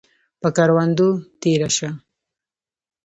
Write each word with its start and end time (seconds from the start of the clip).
پۀ 0.41 0.49
کروندو 0.55 1.09
تیره 1.41 1.69
شه 1.77 1.89